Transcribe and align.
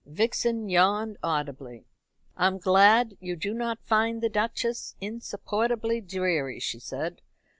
Vixen 0.07 0.67
yawned 0.67 1.17
audibly. 1.21 1.85
"I'm 2.35 2.57
glad 2.57 3.15
you 3.19 3.35
do 3.35 3.53
not 3.53 3.83
find 3.83 4.19
the 4.19 4.29
Duchess 4.29 4.95
insupportably 4.99 6.01
dreary," 6.01 6.59
she 6.59 6.79
said. 6.79 7.21